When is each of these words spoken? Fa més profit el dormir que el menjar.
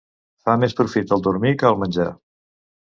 Fa 0.47 0.55
més 0.63 0.73
profit 0.79 1.15
el 1.19 1.23
dormir 1.29 1.55
que 1.61 1.71
el 1.73 1.81
menjar. 1.85 2.11